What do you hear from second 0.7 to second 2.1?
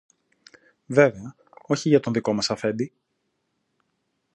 Βέβαια, όχι για